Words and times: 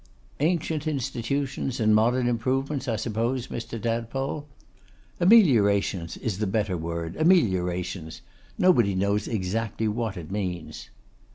'Ancient 0.39 0.87
institutions 0.87 1.79
and 1.79 1.93
modern 1.93 2.27
improvements, 2.27 2.87
I 2.87 2.95
suppose, 2.95 3.49
Mr. 3.49 3.79
Tadpole?' 3.79 4.47
'Ameliorations 5.19 6.17
is 6.17 6.39
the 6.39 6.47
better 6.47 6.75
word, 6.75 7.15
ameliorations. 7.17 8.21
Nobody 8.57 8.95
knows 8.95 9.27
exactly 9.27 9.87
what 9.87 10.17
it 10.17 10.31
means. 10.31 10.89